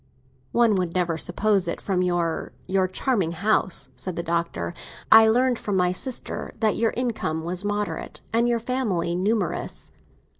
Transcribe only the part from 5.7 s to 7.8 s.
my sister that your income was